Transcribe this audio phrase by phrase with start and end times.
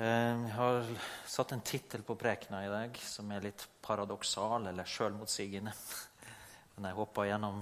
[0.00, 0.06] Eh,
[0.46, 0.86] jeg har
[1.28, 5.74] satt en tittel på prekena i dag som er litt paradoksal eller sjølmotsigende.
[6.76, 7.58] Men jeg håper gjennom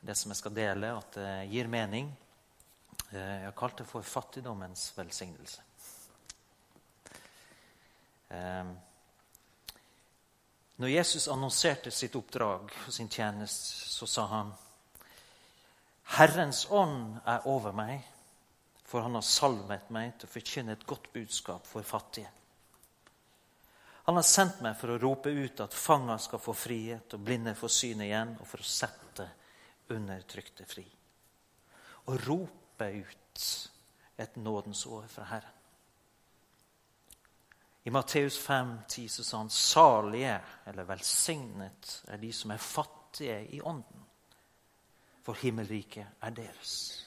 [0.00, 2.08] det som jeg skal dele, at det gir mening.
[3.10, 5.60] Eh, jeg har kalt det for 'fattigdommens velsignelse'.
[8.28, 8.72] Eh,
[10.76, 14.54] når Jesus annonserte sitt oppdrag og sin tjeneste, så sa han
[16.16, 18.00] Herrens ånd er over meg,
[18.86, 22.30] for han har salvet meg til å forkynne et godt budskap for fattige.
[24.06, 27.56] Han har sendt meg for å rope ut at fanger skal få frihet, og blinde
[27.58, 29.26] få syn igjen, og for å sette
[29.90, 30.84] undertrykte fri.
[32.06, 33.46] Å rope ut
[34.22, 35.56] et nådens år fra Herren.
[37.86, 43.40] I Matteus 5, 10 så sa han salige, eller velsignet, er de som er fattige
[43.54, 44.06] i ånden.
[45.26, 47.05] For himmelriket er deres.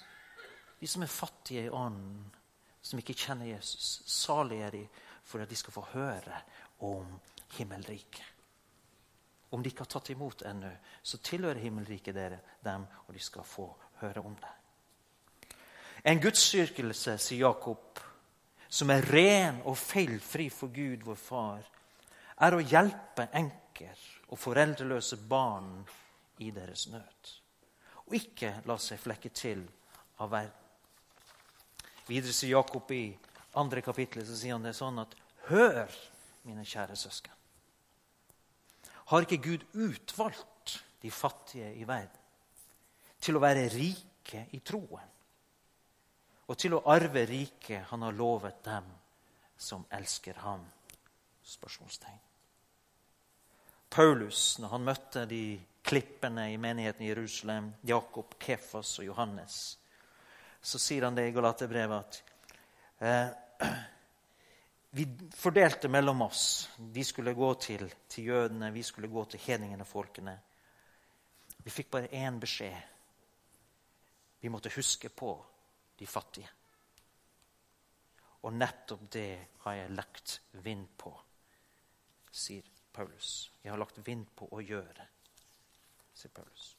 [0.79, 2.25] De som er fattige i ånden,
[2.81, 4.83] som ikke kjenner Jesus, salige er de
[5.27, 6.41] for at de skal få høre
[6.87, 7.20] om
[7.57, 8.23] himmelriket.
[9.49, 10.70] Om de ikke har tatt imot ennå,
[11.01, 13.65] så tilhører himmelriket dere dem, og de skal få
[14.01, 14.54] høre om det.
[16.05, 17.99] En gudsdyrkelse, sier Jakob,
[18.70, 21.65] som er ren og feilfri for Gud, vår Far,
[22.39, 25.73] er å hjelpe enker og foreldreløse barn
[26.45, 27.34] i deres nød.
[28.07, 29.65] Og ikke la seg flekke til
[30.21, 30.68] av verden.
[32.10, 33.04] Videre sier Jakob i
[33.60, 35.13] andre kapittel så sier han det sånn at
[35.49, 35.90] Hør,
[36.46, 37.34] mine kjære søsken.
[39.10, 42.27] Har ikke Gud utvalgt de fattige i verden
[43.20, 45.10] til å være rike i troen?
[46.49, 48.88] og til å arve riket han har lovet dem
[49.57, 50.63] som elsker ham?
[51.46, 52.18] Spørsmålstegn.
[53.90, 55.44] Paulus, når han møtte de
[55.85, 59.77] klippene i menigheten i Jerusalem, Jakob, Kefas og Johannes,
[60.62, 62.20] så sier han det i Galaterbrevet at
[63.05, 63.70] eh,
[64.97, 66.69] vi fordelte mellom oss.
[66.78, 70.38] De skulle gå til, til jødene, vi skulle gå til hedningene og folkene.
[71.63, 72.78] Vi fikk bare én beskjed.
[74.39, 75.33] Vi måtte huske på
[76.00, 76.50] de fattige.
[78.41, 79.31] Og nettopp det
[79.66, 81.12] har jeg lagt vind på,
[82.31, 82.63] sier
[82.95, 83.51] Paulus.
[83.63, 85.07] Jeg har lagt vind på å gjøre,
[86.16, 86.78] sier Paulus.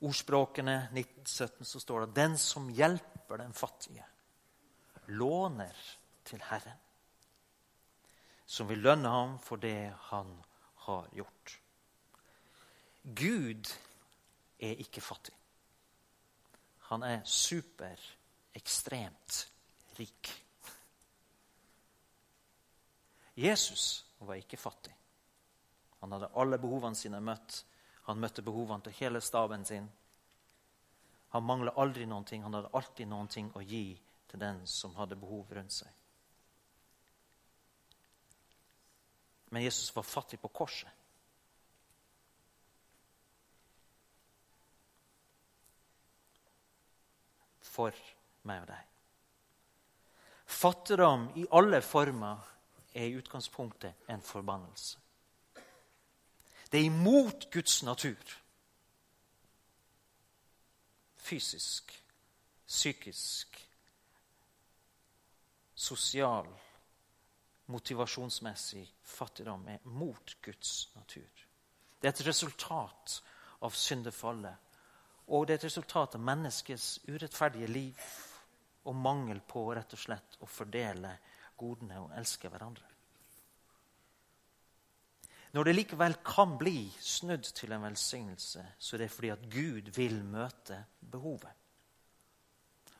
[0.00, 4.04] Ordspråkene 1917 så står det den som hjelper den fattige,
[5.06, 5.74] låner
[6.24, 6.78] til Herren,
[8.46, 10.30] som vil lønne ham for det han
[10.86, 11.58] har gjort.
[13.02, 13.72] Gud
[14.58, 15.34] er ikke fattig.
[16.88, 17.98] Han er super,
[18.54, 19.40] ekstremt
[19.98, 20.30] rik.
[23.38, 24.94] Jesus var ikke fattig.
[26.00, 27.64] Han hadde alle behovene sine møtt.
[28.08, 29.88] Han møtte behovene til hele staben sin.
[31.36, 32.42] Han mangla aldri noen ting.
[32.42, 33.92] Han hadde alltid noen ting å gi
[34.28, 35.90] til den som hadde behov rundt seg.
[39.52, 40.98] Men Jesus var fattig på korset.
[47.78, 47.94] for
[48.48, 48.86] meg og deg.
[50.48, 52.46] Fattigdom i alle former
[52.90, 54.98] er i utgangspunktet en forbannelse.
[56.72, 58.34] Det er imot Guds natur.
[61.16, 61.92] Fysisk,
[62.66, 63.58] psykisk,
[65.74, 66.48] sosial,
[67.66, 71.44] motivasjonsmessig fattigdom er mot Guds natur.
[72.00, 73.20] Det er et resultat
[73.60, 74.68] av syndefallet
[75.28, 78.04] og det er et resultat av menneskets urettferdige liv
[78.88, 81.10] og mangel på rett og slett å fordele
[81.60, 82.87] godene og elske hverandre.
[85.52, 89.88] Når det likevel kan bli snudd til en velsignelse, så er det fordi at Gud
[89.96, 91.54] vil møte behovet.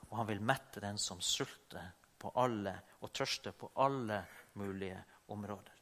[0.09, 2.73] Og han vil mette den som sulter på alle
[3.05, 4.23] og tørster på alle
[4.59, 5.75] mulige områder.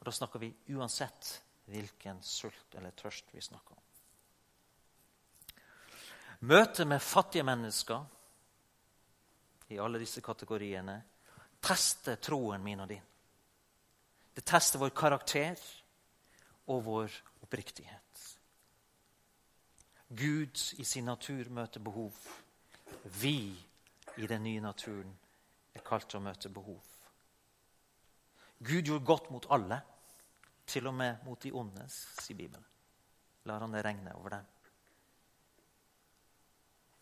[0.00, 3.82] Og Da snakker vi uansett hvilken sult eller tørst vi snakker om.
[6.40, 8.04] Møte med fattige mennesker
[9.68, 10.96] i alle disse kategoriene
[11.60, 13.04] tester troen min og din.
[14.34, 15.58] Det tester vår karakter
[16.70, 18.26] og vår oppriktighet.
[20.10, 22.14] Gud i sin natur møter behov.
[23.20, 23.54] Vi
[24.16, 25.12] i den nye naturen
[25.74, 26.80] er kalt til å møte behov.
[28.60, 29.80] Gud gjorde godt mot alle,
[30.66, 32.66] til og med mot de onde, sier Bibelen.
[33.48, 34.50] Lar han det regne over dem.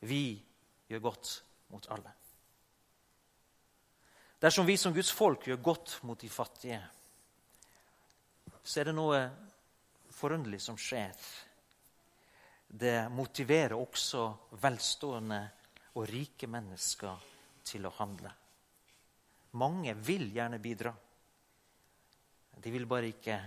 [0.08, 0.38] Vi
[0.88, 1.32] gjør godt
[1.72, 2.12] mot alle.
[4.38, 6.78] Dersom vi som Guds folk gjør godt mot de fattige,
[8.68, 9.18] så er det noe
[10.12, 11.14] forunderlig som skjer.
[12.68, 14.26] Det motiverer også
[14.60, 15.38] velstående
[15.96, 17.22] og rike mennesker
[17.64, 18.32] til å handle.
[19.56, 20.92] Mange vil gjerne bidra.
[22.58, 23.38] De vil bare ikke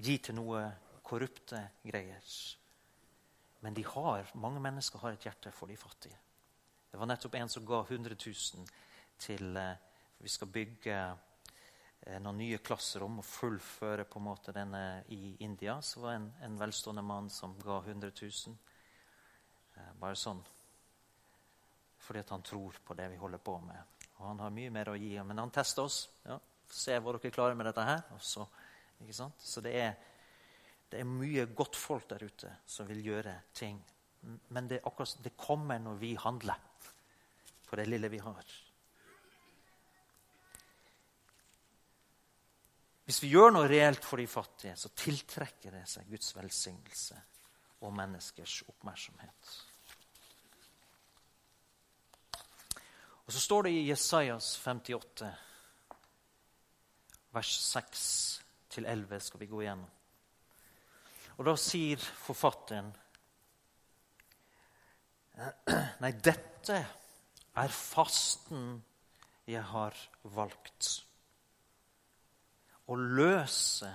[0.00, 0.62] gi til noe
[1.04, 2.24] korrupte greier.
[3.60, 6.16] Men har, mange mennesker har et hjerte for de fattige.
[6.88, 8.66] Det var nettopp en som ga 100 000
[9.18, 9.76] til eh,
[10.18, 10.96] Vi skal bygge
[12.04, 15.78] noen nye klasserom og fullføre på en måte denne i India.
[15.82, 18.58] Så var det en, en velstående mann som ga 100 000.
[19.74, 20.42] Eh, bare sånn
[22.04, 24.00] fordi at han tror på det vi holder på med.
[24.18, 25.14] Og han har mye mer å gi.
[25.24, 26.02] Men han tester oss.
[26.26, 26.36] Ja,
[26.68, 28.02] se hvor dere klarer med dette her.
[28.20, 28.44] Så,
[29.40, 29.94] så det, er,
[30.92, 33.80] det er mye godt folk der ute som vil gjøre ting.
[34.52, 36.60] Men det, akkurat, det kommer når vi handler
[37.64, 38.52] på det lille vi har.
[43.04, 47.18] Hvis vi gjør noe reelt for de fattige, så tiltrekker det seg Guds velsignelse
[47.84, 49.54] og menneskers oppmerksomhet.
[53.24, 55.28] Og Så står det i Jesajas 58,
[57.32, 57.52] vers
[58.72, 59.90] 6-11, skal vi gå igjennom.
[61.36, 62.92] Og Da sier forfatteren
[65.34, 66.76] Nei, dette
[67.58, 68.76] er fasten
[69.50, 69.96] jeg har
[70.36, 70.90] valgt.
[72.86, 73.90] Å løse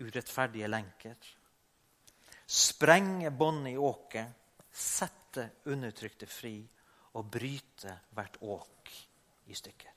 [0.00, 1.16] urettferdige lenker.
[2.48, 4.34] Sprenge bånd i åket,
[4.72, 6.56] sette undertrykte fri
[7.18, 8.92] og bryte hvert åk
[9.48, 9.94] i stykker.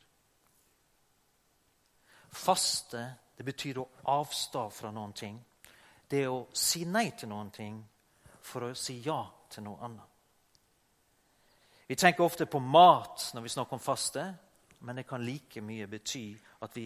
[2.32, 3.04] Faste
[3.36, 5.38] det betyr å avstå fra noen ting.
[6.08, 7.78] Det er å si nei til noen ting
[8.42, 9.20] for å si ja
[9.52, 10.08] til noe annet.
[11.88, 14.24] Vi tenker ofte på mat når vi snakker om faste,
[14.80, 16.26] men det kan like mye bety
[16.64, 16.86] at vi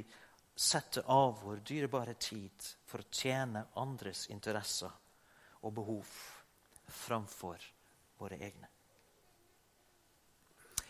[0.56, 4.92] setter av vår dyrebare tid for å tjene andres interesser
[5.62, 6.14] og behov
[6.88, 7.62] framfor
[8.20, 8.70] våre egne.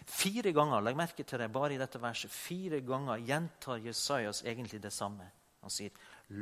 [0.05, 4.79] Fire ganger legg merke til det, bare i dette verset, fire ganger gjentar Jesajas egentlig
[4.83, 5.25] det samme.
[5.65, 5.95] Han sier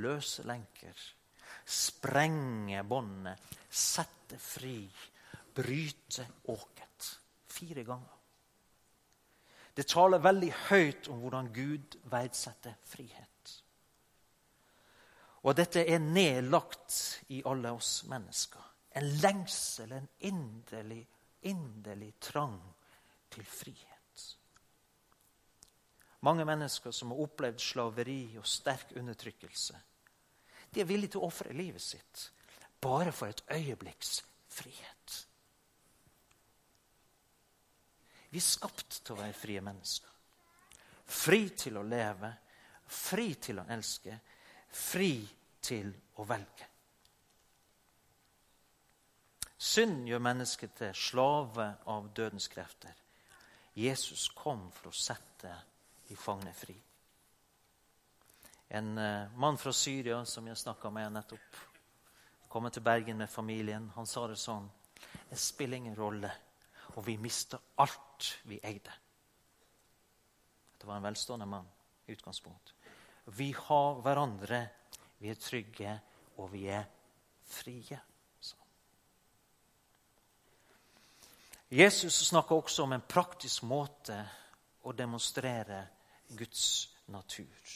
[0.04, 0.98] løse lenker,
[1.64, 3.40] sprenge båndet,
[3.70, 4.82] sette fri,
[5.56, 7.08] bryte åket.
[7.54, 8.13] Fire ganger.
[9.74, 13.30] Det taler veldig høyt om hvordan Gud verdsetter frihet.
[15.44, 18.62] Og dette er nedlagt i alle oss mennesker.
[18.96, 21.02] En lengsel, en inderlig,
[21.50, 22.60] inderlig trang
[23.34, 23.90] til frihet.
[26.24, 29.82] Mange mennesker som har opplevd slaveri og sterk undertrykkelse,
[30.74, 32.30] de er villige til å ofre livet sitt
[32.84, 34.22] bare for et øyeblikks
[34.52, 35.18] frihet.
[38.34, 40.10] Vi er skapt til å være frie mennesker.
[41.06, 42.32] Fri til å leve,
[42.90, 44.16] fri til å elske,
[44.74, 45.20] fri
[45.62, 46.70] til å velge.
[49.64, 52.96] Synd gjør mennesket til slave av dødens krefter.
[53.78, 55.54] Jesus kom for å sette
[56.10, 56.76] de fangne fri.
[58.74, 61.62] En uh, mann fra Syria som jeg snakka med nettopp,
[62.50, 63.92] kom til Bergen med familien.
[63.96, 64.66] Han sa det sånn
[65.30, 66.32] Det spiller ingen rolle,
[66.94, 68.94] og vi mister alt vi eide.
[70.78, 71.68] Det var en velstående mann
[72.06, 72.74] i utgangspunkt.
[73.26, 74.68] Vi har hverandre,
[75.20, 75.94] vi er trygge,
[76.38, 76.84] og vi er
[77.48, 78.00] frie.
[81.74, 84.20] Jesus snakker også om en praktisk måte
[84.86, 85.80] å demonstrere
[86.38, 86.66] Guds
[87.10, 87.72] natur.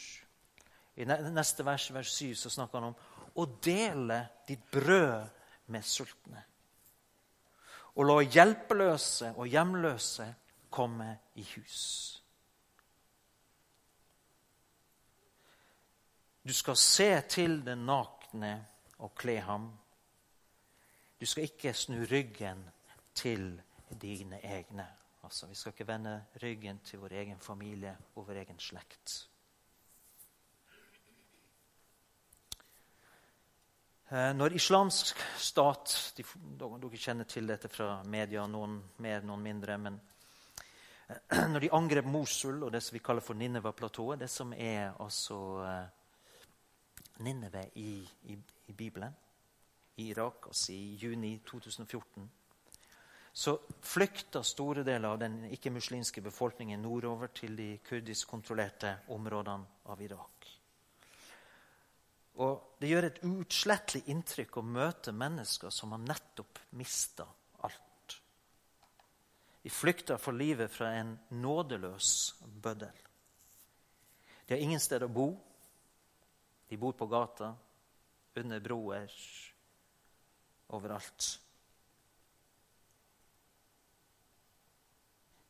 [0.98, 5.32] I neste vers, vers 7, så snakker han om å dele ditt brød
[5.74, 6.44] med sultne.
[7.98, 10.28] Og la hjelpeløse og hjemløse
[10.70, 11.82] komme i hus.
[16.48, 18.54] Du skal se til den nakne
[19.04, 19.72] og kle ham.
[21.20, 22.62] Du skal ikke snu ryggen
[23.16, 23.62] til
[24.02, 24.88] dine egne.
[25.24, 29.30] Altså, Vi skal ikke vende ryggen til vår egen familie og vår egen slekt.
[34.10, 36.24] Når islamsk stat de,
[36.56, 39.78] Dere kjenner til dette fra media, noen mer, noen mindre.
[39.78, 40.00] men
[41.10, 44.94] eh, Når de angrep Mosul og det som vi kaller for Nineva-platået, det som er
[45.00, 45.84] altså uh,
[47.20, 48.38] Nineve i, i,
[48.68, 49.16] i Bibelen,
[49.98, 52.30] i Irak, altså i juni 2014
[53.38, 60.37] så flykta store deler av den ikke-muslimske befolkningen nordover til de kurdisk-kontrollerte områdene av Irak.
[62.38, 67.26] Og Det gjør et uutslettelig inntrykk å møte mennesker som har nettopp mista
[67.66, 68.20] alt.
[69.64, 72.12] De flykter for livet fra en nådeløs
[72.62, 73.02] bøddel.
[74.46, 75.32] De har ingen sted å bo.
[76.70, 77.56] De bor på gata,
[78.38, 79.12] under broer,
[80.78, 81.32] overalt.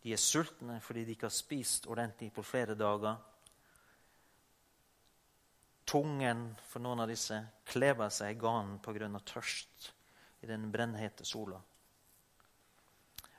[0.02, 3.18] De er sultne fordi de ikke har spist ordentlig på flere dager.
[5.88, 9.08] Tungen for noen av disse kleber seg i ganen pga.
[9.24, 9.94] tørst
[10.44, 11.62] i den brennhete sola.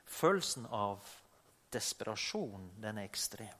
[0.05, 1.05] Følelsen av
[1.69, 3.53] desperasjon, den er ekstrem.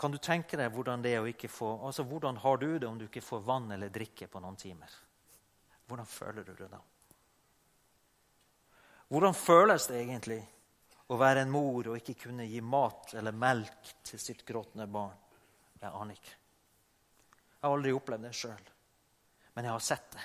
[0.00, 2.88] Kan du tenke deg hvordan det er å ikke få altså Hvordan har du det
[2.88, 4.90] om du ikke får vann eller drikke på noen timer?
[5.86, 6.80] Hvordan føler du det da?
[9.10, 10.40] Hvordan føles det egentlig
[11.10, 15.18] å være en mor og ikke kunne gi mat eller melk til sitt gråtende barn?
[15.80, 16.39] Jeg aner ikke.
[17.60, 18.68] Jeg har aldri opplevd det sjøl,
[19.52, 20.22] men jeg har sett det.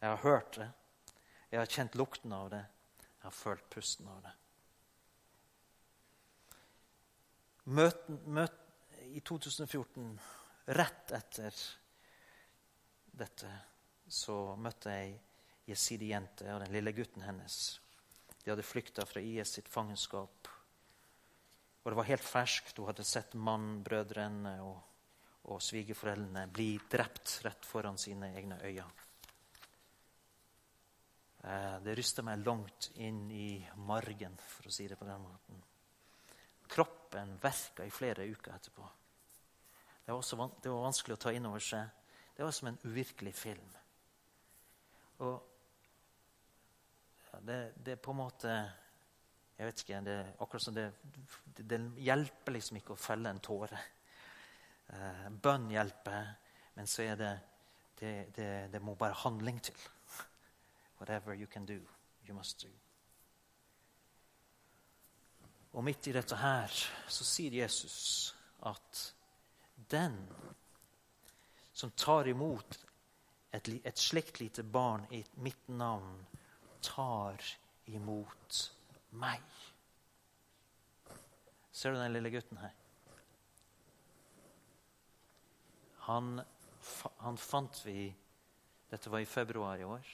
[0.00, 0.68] Jeg har hørt det.
[1.50, 2.62] Jeg har kjent lukten av det.
[3.02, 4.32] Jeg har følt pusten av det.
[7.76, 8.64] Møt, møt,
[9.12, 10.08] I 2014,
[10.76, 11.60] rett etter
[13.18, 13.50] dette,
[14.08, 15.14] så møtte jeg
[15.68, 17.58] jesidi-jente og den lille gutten hennes.
[18.40, 20.48] De hadde flykta fra IS sitt fangenskap.
[21.82, 22.78] Og det var helt ferskt.
[22.78, 24.87] Hun hadde sett mannen, brødrene og
[25.48, 28.88] og svigerforeldrene blir drept rett foran sine egne øyne.
[31.48, 33.50] Eh, det ryster meg langt inn i
[33.88, 35.62] margen, for å si det på den måten.
[36.68, 38.88] Kroppen verka i flere uker etterpå.
[40.04, 41.84] Det var, også, det var vanskelig å ta inn over seg.
[42.36, 43.70] Det var som en uvirkelig film.
[45.24, 45.40] Og
[47.44, 48.52] det, er på en måte
[49.58, 50.00] Jeg vet ikke.
[50.06, 50.84] Det, akkurat som det,
[51.58, 53.80] det hjelper liksom ikke å felle en tåre.
[54.88, 56.34] Eh, bønn hjelper,
[56.74, 57.32] men så er det
[57.98, 59.76] det, det det, må bare handling til.
[61.00, 61.80] Whatever you can do,
[62.28, 62.68] you must do.
[65.72, 66.72] Og midt i dette her
[67.08, 68.34] så sier Jesus
[68.66, 69.02] at
[69.90, 70.16] den
[71.72, 72.78] som tar imot
[73.54, 76.26] et, et slikt lite barn i mitt navn,
[76.82, 77.38] tar
[77.86, 78.58] imot
[79.20, 79.44] meg.
[81.72, 82.74] Ser du den lille gutten her?
[86.08, 86.40] Han,
[87.16, 88.14] han, fant vi
[88.88, 90.06] Dette var i februar i år.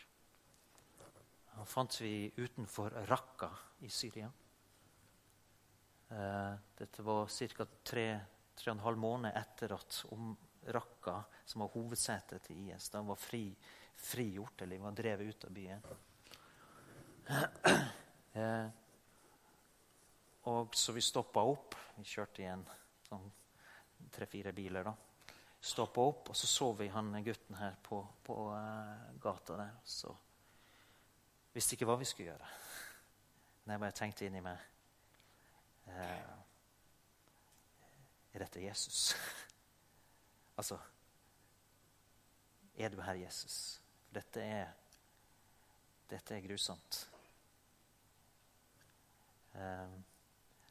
[1.55, 3.51] Han fant vi utenfor Raqqa
[3.87, 4.31] i Syria.
[6.09, 7.67] Eh, dette var ca.
[7.83, 8.09] tre,
[8.59, 10.35] tre og en halv måned etter at om
[10.75, 13.45] Raqqa, som var hovedsetet til IS, da var fri,
[13.95, 15.91] frigjort, eller var drevet ut av byen.
[18.35, 18.67] Eh,
[20.51, 21.77] og så vi stoppa opp.
[21.95, 22.65] Vi kjørte igjen
[23.07, 23.29] sånn
[24.11, 24.91] tre-fire biler.
[24.91, 25.14] da
[25.65, 29.73] stoppa opp, og så så vi han gutten her på, på uh, gata der.
[29.85, 30.13] Så
[31.55, 32.51] visste ikke hva vi skulle gjøre.
[33.65, 34.61] Men jeg bare tenkte inni meg
[35.89, 36.35] uh,
[38.35, 39.15] Er dette Jesus?
[40.59, 40.79] altså
[42.77, 43.81] Er du her, Jesus?
[44.05, 44.73] For dette er,
[46.11, 47.05] dette er grusomt.
[49.55, 50.01] Uh,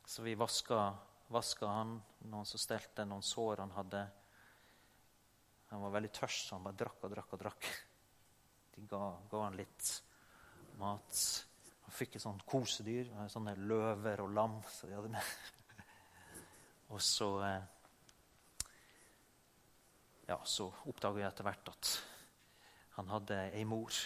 [0.06, 0.92] så vi vaska,
[1.34, 1.96] vaska han,
[2.28, 4.04] noen som stelte noen sår han hadde.
[5.74, 7.68] Han var veldig tørst, så han bare drakk og drakk og drakk.
[8.75, 9.01] De ga,
[9.32, 9.88] ga han litt
[10.77, 11.22] mat.
[11.88, 14.60] Han fikk et sånt kosedyr, sånne løver og lam.
[14.70, 15.32] Så de hadde med.
[16.94, 17.65] og så eh,
[20.30, 21.96] ja, så oppdaga jeg etter hvert at
[23.00, 23.98] han hadde ei mor.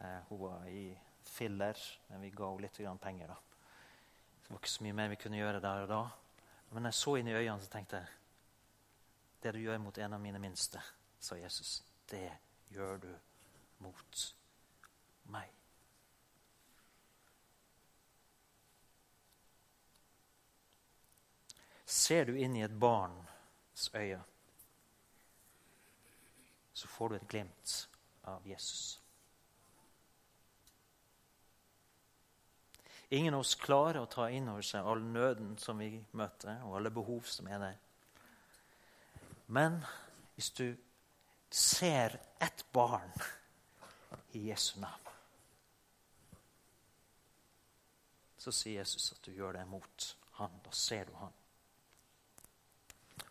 [0.00, 0.86] Eh, hun var i
[1.28, 3.36] filler, men vi ga henne litt penger.
[3.36, 3.36] da.
[4.40, 6.02] Det var ikke så mye mer vi kunne gjøre der og da.
[6.72, 8.21] Men jeg så inn i øynene så tenkte jeg
[9.42, 10.82] det du gjør mot en av mine minste,
[11.18, 12.30] sa Jesus, det
[12.70, 13.10] gjør du
[13.82, 14.22] mot
[15.34, 15.50] meg.
[21.92, 24.22] Ser du inn i et barns øye,
[26.72, 27.78] så får du et glimt
[28.30, 29.02] av Jesus.
[33.12, 36.78] Ingen av oss klarer å ta inn over seg all nøden som vi møter, og
[36.78, 37.81] alle behov som er der.
[39.52, 39.82] Men
[40.34, 40.76] hvis du
[41.50, 43.12] ser ett barn
[44.32, 45.10] i Jesu navn,
[48.36, 50.06] så sier Jesus at du gjør det mot
[50.38, 50.54] han.
[50.64, 51.34] Da ser du han.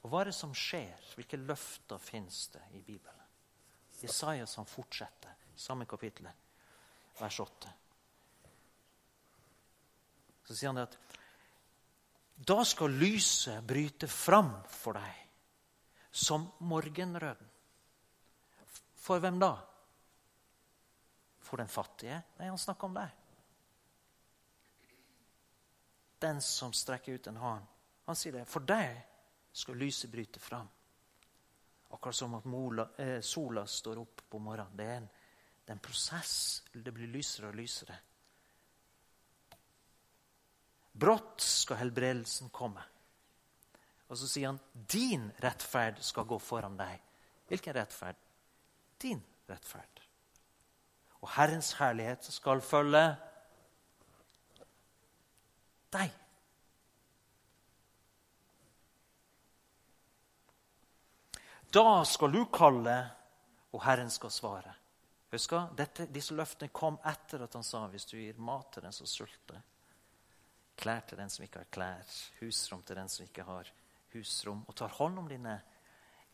[0.01, 1.09] Og Hva er det som skjer?
[1.17, 3.17] Hvilke løfter fins det i Bibelen?
[4.01, 6.29] Jesaja som fortsetter, samme kapittel,
[7.17, 7.73] vers 8.
[10.45, 11.17] Så sier han det at
[12.51, 15.30] da skal lyset bryte fram for deg
[16.11, 17.49] som morgenrøden.
[18.95, 19.55] For hvem da?
[21.41, 22.21] For den fattige?
[22.37, 23.17] Nei, han snakker om deg.
[26.21, 27.65] Den som strekker ut en hånd.
[28.05, 28.45] Han sier det.
[28.49, 28.99] For deg
[29.57, 30.69] skal lyset bryte fram.
[31.91, 34.77] Akkurat som at mola, eh, sola står opp på morgenen.
[34.77, 35.09] Det er, en,
[35.65, 36.63] det er en prosess.
[36.71, 37.97] Det blir lysere og lysere.
[40.91, 42.83] Brått skal helbredelsen komme.
[44.11, 44.59] Og så sier han
[44.91, 46.99] din rettferd skal gå foran deg.
[47.47, 48.17] Hvilken rettferd?
[48.99, 50.01] Din rettferd.
[51.21, 53.05] Og Herrens herlighet skal følge
[55.95, 56.11] deg.
[61.71, 62.97] Da skal du kalle,
[63.71, 64.73] og Herren skal svare.
[65.31, 68.95] Husk, dette, Disse løftene kom etter at han sa hvis du gir mat til den
[68.95, 69.61] som sulter,
[70.75, 73.71] klær til den som ikke har klær, husrom til den som ikke har
[74.13, 75.59] husrom, og tar hånd om dine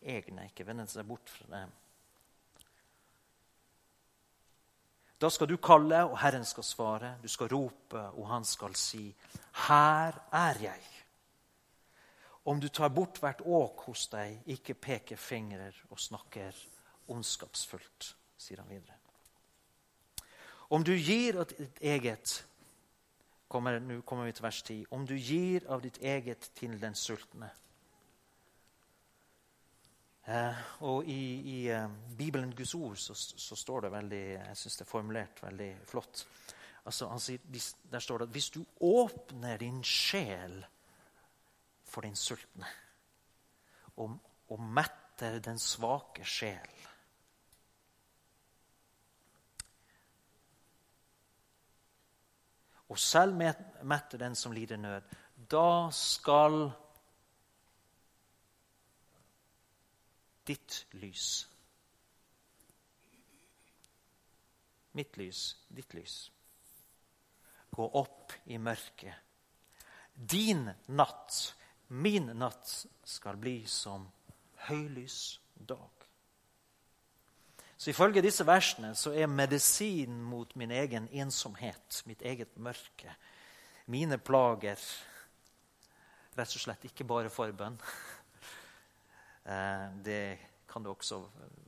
[0.00, 1.72] egne, ikke vender seg bort fra dem.
[5.18, 7.16] Da skal du kalle, og Herren skal svare.
[7.22, 9.14] Du skal rope, og han skal si,
[9.66, 10.94] 'Her er jeg.'
[12.44, 16.54] Om du tar bort hvert åk hos deg, ikke peker fingrer og snakker
[17.08, 18.96] ondskapsfullt sier han videre.
[20.68, 22.44] Om du gir av ditt eget
[23.48, 24.86] kommer, Nå kommer vi til vers 10.
[24.90, 27.50] Om du gir av ditt eget til den sultne
[30.28, 34.76] eh, Og i, i eh, Bibelen, Guds ord, så, så, står det veldig Jeg syns
[34.76, 36.26] det er formulert veldig flott.
[36.84, 37.40] Altså, sier,
[37.92, 40.60] der står det at hvis du åpner din sjel
[41.84, 42.68] for din sultne
[43.96, 44.18] og,
[44.48, 46.78] og metter den svake sjel
[52.88, 53.36] og selv
[53.82, 55.02] metter den som lider nød.
[55.50, 56.70] Da skal
[60.48, 61.46] ditt lys
[64.98, 66.30] Mitt lys, ditt lys.
[67.70, 69.14] Gå opp i mørket.
[70.14, 71.36] Din natt,
[71.94, 72.72] min natt,
[73.06, 74.08] skal bli som
[74.66, 76.08] høylys dag.
[77.78, 83.14] Så ifølge disse versene så er medisin mot min egen ensomhet, mitt eget mørke,
[83.86, 84.82] mine plager
[86.38, 87.74] Rett og slett ikke bare forbønn.
[89.48, 90.22] Eh, det
[90.68, 91.22] kan det også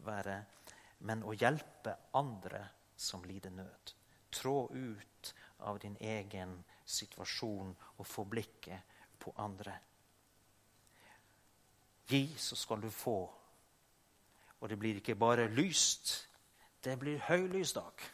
[0.04, 0.36] være.
[1.08, 2.62] Men å hjelpe andre
[2.96, 3.94] som lider nød.
[4.30, 5.34] Trå ut
[5.66, 9.74] av din egen situasjon og få blikket på andre.
[12.10, 13.18] Gi, så skal du få
[14.60, 16.28] og det blir ikke bare lyst,
[16.84, 18.04] det blir høylysdag.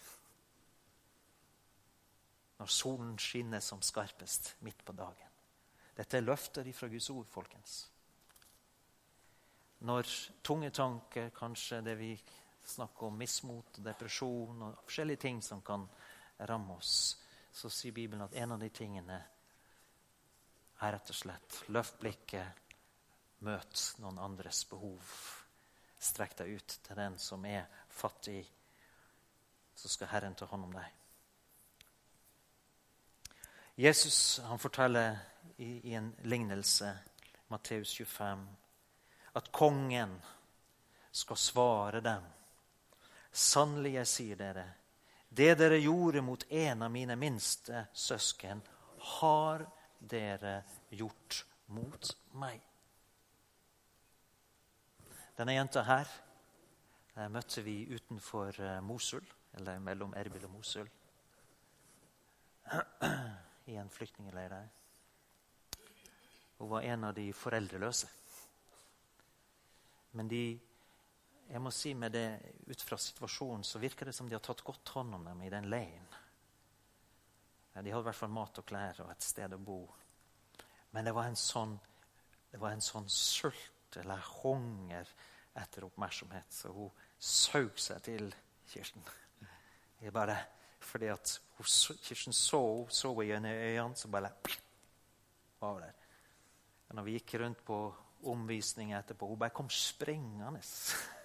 [2.59, 5.33] Når solen skinner som skarpest midt på dagen.
[5.97, 7.91] Dette er løfter fra Guds ord, folkens.
[9.79, 10.09] Når
[10.43, 12.11] tunge tanker, kanskje det vi
[12.67, 15.85] snakker om mismot og depresjon og forskjellige ting som kan
[16.49, 17.17] ramme oss,
[17.53, 19.19] så sier Bibelen at en av de tingene
[20.77, 22.65] er rett og slett løft blikket,
[23.45, 25.17] møt noen andres behov
[25.99, 28.45] Strekk deg ut til den som er fattig,
[29.75, 30.93] så skal Herren ta hånd om deg.
[33.77, 35.17] Jesus han forteller
[35.57, 36.93] i, i en lignelse,
[37.49, 38.45] Matteus 25,
[39.37, 40.17] at kongen
[41.11, 42.23] skal svare dem.
[43.31, 44.65] Sannelig, jeg sier dere,
[45.29, 48.63] det dere gjorde mot en av mine minste søsken,
[49.21, 49.67] har
[50.01, 51.43] dere gjort
[51.77, 52.63] mot meg.
[55.37, 59.25] Denne jenta her eh, møtte vi utenfor eh, Mosul,
[59.61, 60.89] eller mellom Erbil og Mosul,
[63.73, 64.69] i en flyktningleir der.
[66.57, 68.09] Hun var en av de foreldreløse.
[70.17, 70.43] Men de,
[71.51, 72.29] jeg må si med det,
[72.67, 75.53] ut fra situasjonen så virker det som de har tatt godt hånd om dem i
[75.53, 76.09] den leiren.
[77.77, 79.83] De hadde i hvert fall mat og klær og et sted å bo.
[80.97, 81.75] Men det var en sånn,
[82.57, 85.11] var en sånn sult eller hunger
[85.61, 86.49] etter oppmerksomhet.
[86.53, 88.31] Så hun saug seg til
[88.73, 89.05] Kirsten.
[90.01, 90.39] Det er bare
[90.81, 91.69] fordi at hun,
[92.01, 92.63] Kirsten så
[93.21, 94.33] henne i øynene, så bare
[95.61, 96.03] var hun der.
[96.97, 97.79] Når vi gikk rundt på
[98.27, 100.63] omvisning etterpå, hun bare kom springende.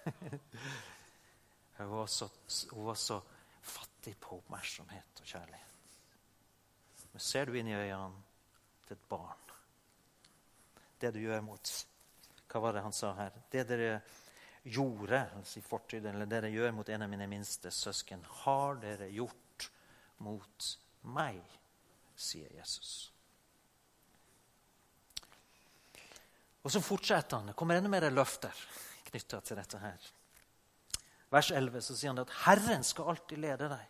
[1.76, 2.28] hun, var så,
[2.72, 3.20] hun var så
[3.62, 5.68] fattig på oppmerksomhet og kjærlighet.
[7.12, 8.22] Men ser du inn i øynene
[8.86, 9.50] til et barn
[11.00, 11.72] Det du gjør mot
[12.52, 13.36] hva var det han sa her?
[13.50, 14.00] Det dere
[14.62, 18.76] gjorde altså i fortiden, eller det dere gjør mot en av mine minste søsken, har
[18.82, 19.70] dere gjort
[20.22, 20.68] mot
[21.16, 21.40] meg,
[22.12, 23.11] sier Jesus.
[26.62, 27.50] Og så fortsetter han.
[27.50, 28.64] Det kommer enda mer løfter
[29.08, 30.10] knytta til dette her.
[31.32, 33.88] Vers 11 så sier han at Herren skal alltid lede deg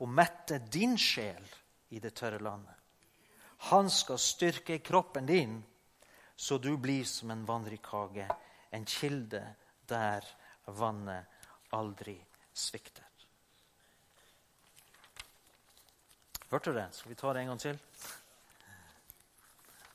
[0.00, 1.44] og mette din sjel
[1.92, 2.76] i det tørre landet.
[3.70, 5.58] Han skal styrke kroppen din
[6.40, 8.24] så du blir som en vannrik hage,
[8.70, 9.42] en kilde
[9.88, 10.24] der
[10.64, 11.26] vannet
[11.76, 12.16] aldri
[12.56, 13.04] svikter.
[16.50, 16.88] Hørte du det?
[16.96, 17.78] Skal vi ta det en gang til?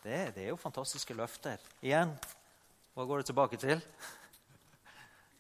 [0.06, 1.62] Det, det er jo fantastiske løfter.
[1.82, 2.12] Igjen,
[2.94, 3.80] hva går det tilbake til?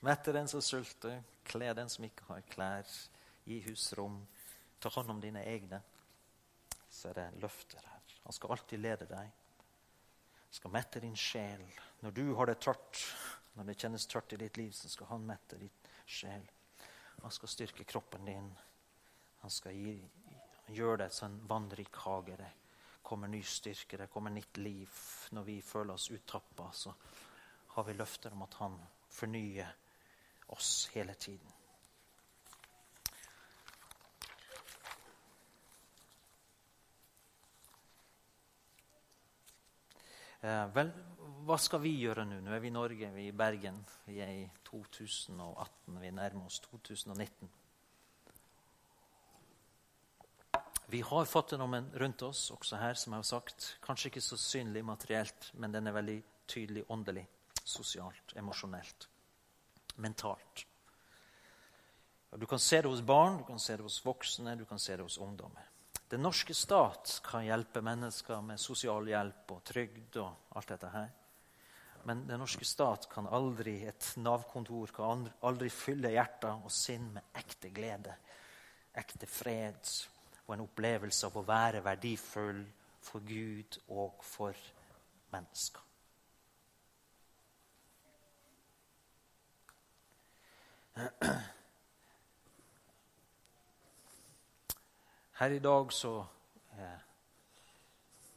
[0.07, 2.89] Mette den som sulter, kle den som ikke har klær,
[3.45, 4.17] gi husrom,
[4.81, 5.83] ta hånd om dine egne.
[6.89, 8.17] Så er det løfter her.
[8.23, 9.29] Han skal alltid lede deg.
[9.29, 11.61] Han skal mette din sjel.
[12.01, 13.05] Når du har det tørt,
[13.53, 15.77] når det kjennes tørt i ditt liv, så skal han mette din
[16.09, 16.49] sjel.
[17.21, 18.49] Han skal styrke kroppen din.
[19.45, 19.77] Han skal
[20.73, 22.41] gjøre deg til en vannrik hage.
[23.05, 24.89] Kommer ny styrke, det kommer nytt liv.
[25.37, 26.93] Når vi føler oss uttappa, så
[27.75, 28.79] har vi løfter om at han
[29.13, 29.75] fornyer
[30.55, 31.53] oss hele tiden.
[40.45, 40.89] Eh, vel,
[41.45, 42.39] hva skal vi gjøre nå?
[42.43, 43.79] Nå er vi i Norge, vi er i Bergen.
[44.05, 47.49] Vi er i 2018, vi nærmer oss 2019.
[50.87, 53.67] Vi har fattigdommen rundt oss, også her, som jeg har sagt.
[53.81, 57.25] Kanskje ikke så synlig materielt, men den er veldig tydelig åndelig,
[57.63, 59.07] sosialt, emosjonelt,
[59.97, 60.65] mentalt.
[62.35, 64.95] Du kan se det hos barn, du kan se det hos voksne, du kan se
[64.95, 65.65] det hos ungdommer.
[66.09, 71.13] Den norske stat kan hjelpe mennesker med sosialhjelp og trygd og alt dette her.
[72.05, 77.39] Men den norske stat kan aldri, et Nav-kontor kan aldri fylle hjerter og sinn med
[77.41, 78.13] ekte glede,
[78.93, 79.95] ekte fred
[80.47, 82.61] og en opplevelse av å være verdifull
[83.05, 84.53] for Gud og for
[85.33, 85.81] mennesker.
[95.35, 96.25] Her i dag så
[96.79, 96.99] eh,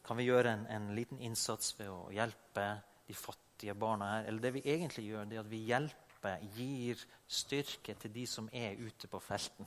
[0.04, 2.64] kan vi gjøre en, en, liten innsats ved å hjelpe
[3.06, 4.24] de fattige barna her.
[4.26, 8.48] Eller det vi egentlig gjør, det er at vi hjelper, gir styrke til de som
[8.52, 9.66] er ute på felten.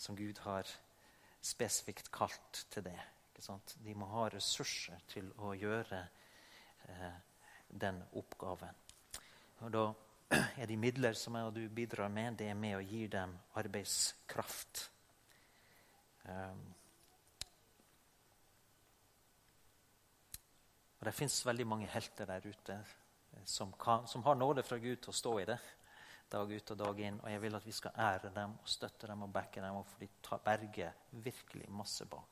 [0.00, 0.64] Som Gud har
[1.40, 2.98] spesifikt kalt til det.
[3.84, 6.00] De må ha ressurser til å gjøre
[6.88, 7.18] eh,
[7.68, 8.80] den oppgaven.
[9.62, 9.84] Og da
[10.58, 13.36] er de midler som jeg og du bidrar med, det er med å gi dem
[13.60, 14.88] arbeidskraft.
[16.28, 16.64] Um,
[20.98, 24.80] og Det fins veldig mange helter der ute eh, som, kan, som, har nåde fra
[24.82, 25.58] Gud til å stå i det
[26.30, 27.20] dag ut og dag inn.
[27.22, 30.04] Og jeg vil at vi skal ære dem og støtte dem og backe dem, for
[30.04, 32.28] de tar, berger virkelig masse barn.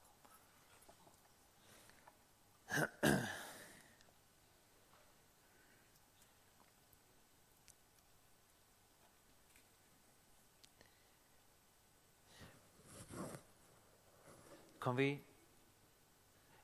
[14.86, 15.22] kan vi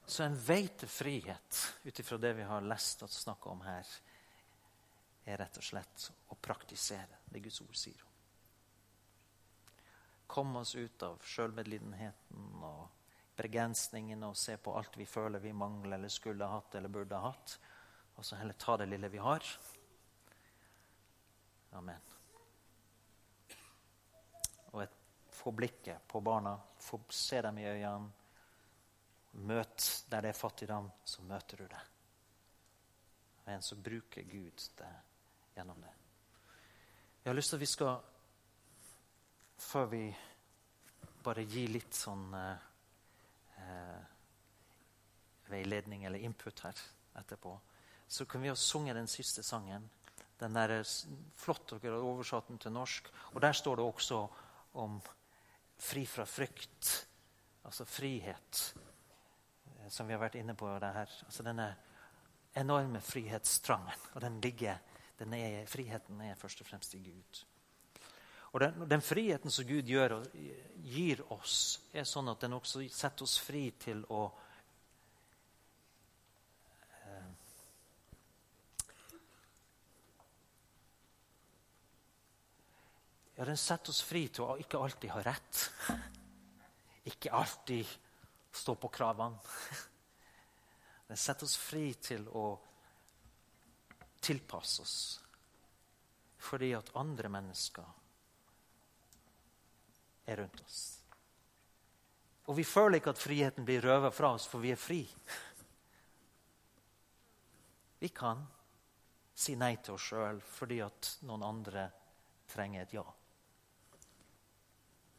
[0.07, 3.89] Så en vei til frihet, ut ifra det vi har lest og snakka om her,
[5.25, 8.03] er rett og slett å praktisere det Guds ord sier.
[10.27, 12.89] Komme oss ut av sjølmedlidenheten og
[13.37, 17.59] begrensningene og se på alt vi føler vi mangler eller skulle hatt eller burde hatt,
[18.17, 19.45] og så heller ta det lille vi har.
[21.79, 22.11] Amen.
[24.73, 24.99] Og et
[25.33, 28.11] få blikket på barna, få se dem i øynene.
[29.33, 31.81] Møt der det er fattigdom, så møter du det.
[33.47, 34.91] Men så bruker Gud det,
[35.55, 35.93] gjennom det.
[37.23, 37.99] Jeg har lyst til at vi skal,
[39.63, 40.03] før vi
[41.23, 42.65] bare gir litt sånn eh,
[43.63, 44.01] eh,
[45.53, 46.81] veiledning eller input her
[47.21, 47.55] etterpå,
[48.09, 49.87] så kan vi ha sunget den siste sangen.
[50.39, 50.81] Den er
[51.39, 53.09] flott dere har oversatt den til norsk.
[53.33, 54.19] Og der står det også
[54.83, 54.99] om
[55.79, 56.91] fri fra frykt.
[57.63, 58.75] Altså frihet,
[59.79, 60.67] eh, som vi har vært inne på.
[60.83, 61.19] det her.
[61.29, 61.71] Altså Denne
[62.55, 64.09] enorme frihetstrangen.
[64.15, 64.79] Og den ligger,
[65.19, 67.43] den er, friheten er først og fremst i Gud.
[68.53, 70.19] Og den, den, friheten som Gud gjør
[70.85, 74.27] gir oss, er sånn at den også setter oss fri til å
[77.07, 77.31] eh,
[83.39, 85.63] Ja, den setter oss fri til å ikke alltid ha rett.
[87.09, 87.89] Ikke alltid
[88.53, 89.41] stå på kravene.
[91.09, 92.45] Den setter oss fri til å
[94.23, 94.97] tilpasse oss
[96.43, 97.87] fordi at andre mennesker
[100.27, 100.81] er rundt oss.
[102.51, 105.01] Og vi føler ikke at friheten blir røvet fra oss, for vi er fri.
[108.03, 108.43] Vi kan
[109.39, 111.87] si nei til oss sjøl fordi at noen andre
[112.51, 113.05] trenger et ja.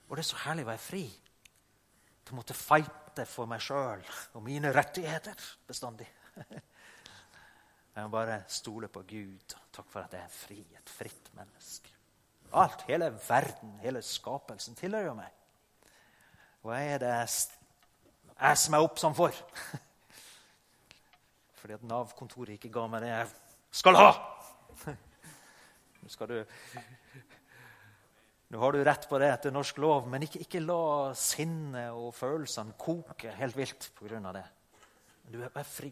[0.09, 1.05] Og det er så herlig å være fri.
[2.23, 4.03] Til å måtte fighte for meg sjøl
[4.35, 6.09] og mine rettigheter bestandig.
[7.93, 9.55] Jeg må bare stole på Gud.
[9.73, 11.91] Takk for at jeg er fri, et fritt menneske.
[12.53, 15.29] Alt, hele verden, hele skapelsen tilhører meg.
[16.63, 19.35] Hva er det jeg som er opp som for?
[21.61, 23.29] fordi at Nav-kontoret ikke ga meg det jeg
[23.83, 24.09] skal ha.
[26.03, 26.37] Nå skal du
[28.53, 32.11] nå har du rett på det etter norsk lov, men ikke, ikke la sinnet og
[32.13, 34.19] følelsene koke helt vilt pga.
[34.35, 34.43] det.
[35.33, 35.89] Du er fri.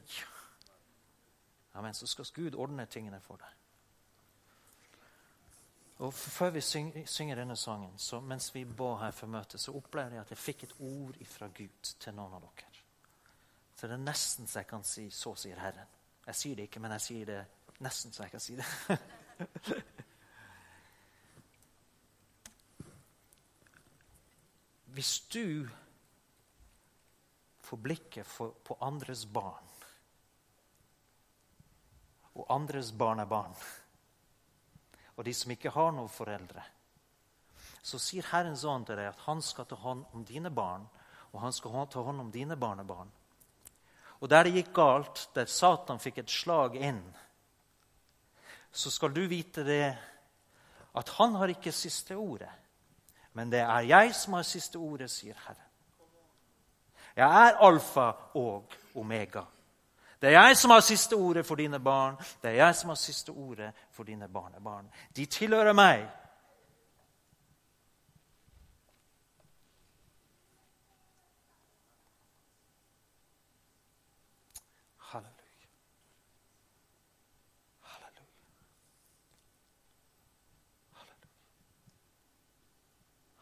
[1.74, 1.94] Amen.
[1.94, 3.58] Så skal Gud ordne tingene for deg.
[6.02, 10.16] Og Før vi synger, denne sangen, så mens vi ba her for møtet, så opplevde
[10.16, 12.68] jeg at jeg fikk et ord fra Gud til noen av dere.
[13.76, 15.88] Så det er nesten så jeg kan si 'Så sier Herren'.
[16.26, 17.46] Jeg sier det ikke, men jeg sier det
[17.80, 18.66] nesten så jeg kan si det.
[24.96, 25.70] Hvis du
[27.60, 28.26] får blikket
[28.66, 29.71] på andres barn,
[32.42, 33.54] og andres barnebarn,
[35.16, 36.64] og de som ikke har noen foreldre,
[37.82, 40.88] så sier Herrens ånd til deg at han skal ta hånd om dine barn,
[41.32, 43.10] og han skal ta hånd om dine barnebarn.
[44.22, 47.02] Og der det gikk galt, der Satan fikk et slag inn,
[48.72, 49.86] så skal du vite det
[50.98, 52.52] at han har ikke siste ordet.
[53.34, 55.68] Men det er jeg som har siste ordet, sier Herren.
[57.16, 59.44] Jeg er alfa og omega.
[60.22, 62.16] Det er jeg som har siste ordet for dine barn.
[62.42, 64.86] Det er jeg som har siste ordet for dine barnebarn.
[65.16, 66.06] De tilhører meg,